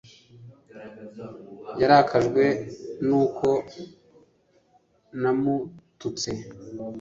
Yarakajwe 1.81 2.43
nuko 3.07 3.49
namututse 5.21 6.31